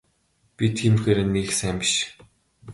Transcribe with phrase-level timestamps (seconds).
[0.55, 1.93] Би тиймэрхүү ярианд нэг их сайн биш.